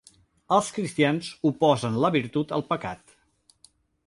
[0.55, 3.15] Els cristians oposen la virtut al pecat.